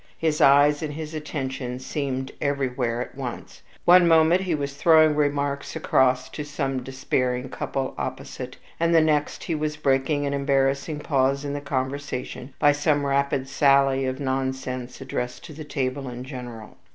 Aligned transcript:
His 0.17 0.41
eyes 0.41 0.81
and 0.81 0.93
his 0.95 1.13
attention 1.13 1.77
seemed 1.77 2.31
everywhere 2.41 3.03
at 3.03 3.13
once: 3.15 3.61
one 3.85 4.07
moment 4.07 4.41
he 4.41 4.55
was 4.55 4.73
throwing 4.73 5.13
remarks 5.15 5.75
across 5.75 6.27
to 6.29 6.43
some 6.43 6.81
despairing 6.81 7.49
couple 7.49 7.93
opposite, 7.99 8.57
and 8.79 8.95
the 8.95 9.01
next 9.01 9.43
he 9.43 9.53
was 9.53 9.77
breaking 9.77 10.25
an 10.25 10.33
embarrassing 10.33 11.01
pause 11.01 11.45
in 11.45 11.53
the 11.53 11.61
conversation 11.61 12.51
by 12.57 12.71
some 12.71 13.05
rapid 13.05 13.47
sally 13.47 14.07
of 14.07 14.19
nonsense 14.19 15.01
addressed 15.01 15.43
to 15.43 15.53
the 15.53 15.63
table 15.63 16.09
in 16.09 16.23
general. 16.23 16.77